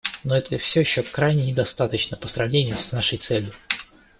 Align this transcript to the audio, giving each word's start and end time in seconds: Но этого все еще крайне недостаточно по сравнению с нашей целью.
Но 0.23 0.35
этого 0.35 0.57
все 0.57 0.79
еще 0.79 1.03
крайне 1.03 1.45
недостаточно 1.45 2.17
по 2.17 2.27
сравнению 2.27 2.79
с 2.79 2.91
нашей 2.91 3.19
целью. 3.19 3.53